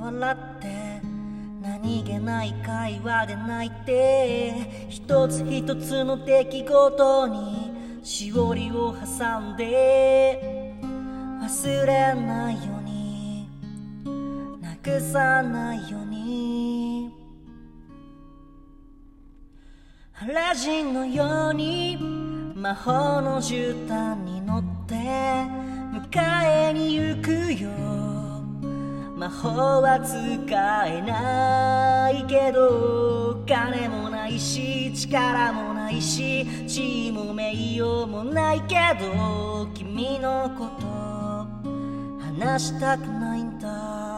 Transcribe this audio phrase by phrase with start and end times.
[0.00, 1.00] 笑って
[1.60, 7.70] 何気ない会話で泣いて一つ一つの出来事に
[8.02, 10.40] しおりを挟んで
[11.42, 13.48] 忘れないように
[14.60, 17.12] なくさないように
[20.20, 21.96] アラジンのように
[22.54, 28.09] 魔法の絨毯に乗って迎えに行くよ
[29.20, 30.16] 魔法は使
[30.86, 40.86] えないけど金もないし力もないし地位も名誉もないけど君のこと
[42.24, 44.09] 話したくないんだ。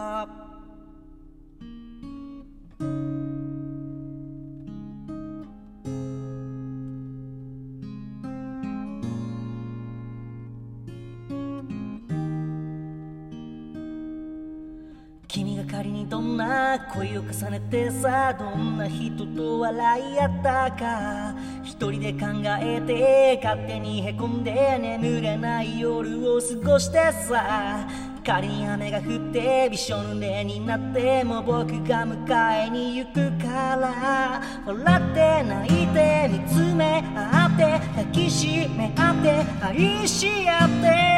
[15.83, 22.27] 君が仮にどんな恋を重ねてさどんな人と笑い合ったか一人で考
[22.61, 27.89] えて勝手にへこんで眠れない夜を過ごしてさ
[28.25, 41.12] 仮に雨が降ってびしょ濡れになっても僕が迎えに行くから笑って泣いて見つめ合って抱きしめ合って愛し合って。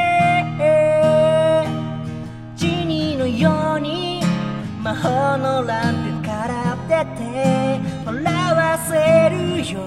[5.05, 9.85] 魔法のランプから出て笑わせるよ。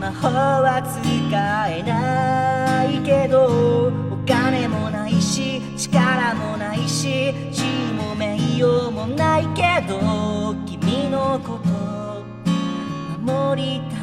[0.00, 1.00] 魔法は使
[1.68, 11.68] えないけどお金もないし力もないし地位も名誉もないけど君のこと。
[13.22, 13.97] 守りたい。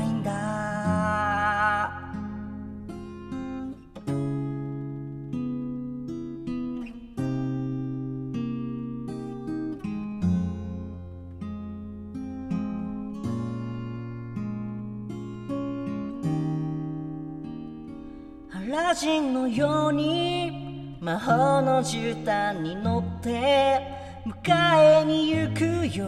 [18.75, 23.79] ラジンのように魔法の絨毯に乗って
[24.25, 26.05] 迎えに行くよ。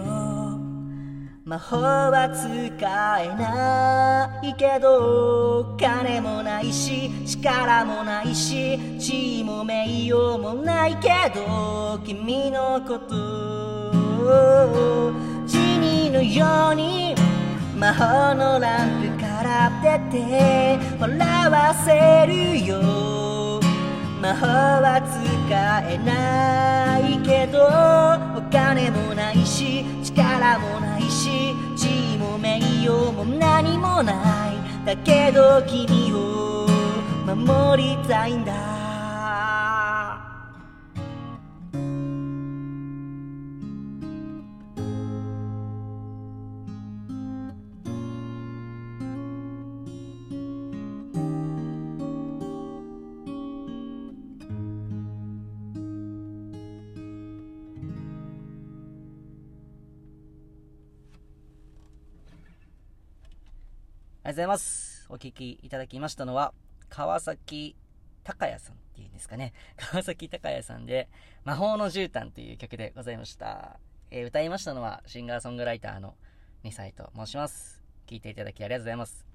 [1.46, 13.16] 魔法は使えないけど金もないし力もないし地位も名誉もないけど君のこと
[15.46, 17.16] ジニーのように
[17.78, 19.27] 魔法のランプ
[19.66, 23.60] ってて笑わせるよ。
[24.22, 25.22] 魔法は使
[25.90, 27.60] えないけど
[28.36, 34.14] お金もないし力もないし地位も名誉も何もな
[34.52, 34.86] い。
[34.86, 36.68] だけど君を
[37.26, 38.77] 守りたいんだ。
[64.28, 65.06] ございます。
[65.08, 66.54] お聴きいただきましたのは、
[66.90, 67.78] 川崎
[68.26, 69.54] 隆也さんっていうんですかね。
[69.78, 71.08] 川崎隆也さんで、
[71.46, 73.80] 魔法の絨毯という曲でございました。
[74.12, 76.18] えー歌いましたのは、シンガーソングライターの
[76.66, 77.82] 2歳と申します。
[78.06, 79.26] 聴いていただきありがとうございます。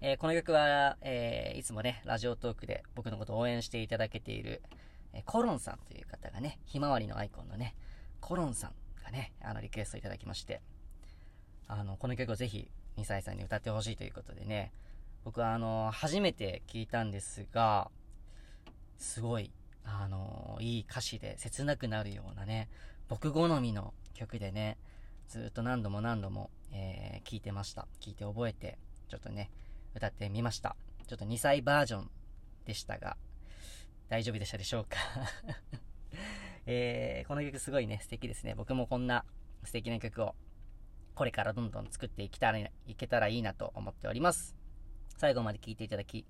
[0.00, 4.60] えーこの曲は、えーいつもね、ラジオトークで僕のことを応援していただけている、
[5.12, 7.76] えーコロンさんという方がね、ひまわりのアイコンのね、
[8.20, 8.74] コロンさん
[9.04, 10.62] がね、あの、リクエストいただきまして、
[11.68, 14.72] あの、この曲をぜひ、2歳さんに歌ってほしいということでね、
[15.24, 17.90] 僕はあの、初めて聞いたんですが、
[18.98, 19.52] すごい、
[19.84, 22.68] あの、いい歌詞で切なくなるようなね、
[23.08, 24.76] 僕好みの曲でね、
[25.28, 27.86] ずっと何度も何度も、えー聞いてました。
[28.00, 28.78] 聞いて覚えて、
[29.08, 29.50] ちょっとね、
[29.94, 30.74] 歌ってみました。
[31.06, 32.10] ちょっと2歳バージョン
[32.64, 33.16] でしたが、
[34.08, 34.96] 大丈夫でしたでしょうか？
[36.66, 38.54] えーこの曲すごいね、素敵ですね。
[38.54, 39.24] 僕もこんな
[39.64, 40.34] 素敵な曲を
[41.18, 44.54] これからどんどん作っていけたらいけたらいいなと思っております。
[45.16, 46.24] 最後まで聞いていただき、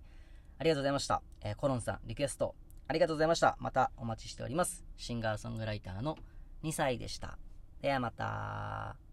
[0.58, 1.20] ありがとうございました。
[1.43, 2.55] えーコロンさん、リクエスト、
[2.87, 3.58] ありがとうございました。
[3.61, 4.87] またお待ちしております。
[4.96, 6.17] シンガーソングライターの
[6.64, 7.37] 2歳でした。
[7.82, 9.07] ではまた。